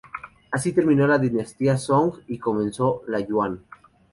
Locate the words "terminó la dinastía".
0.73-1.77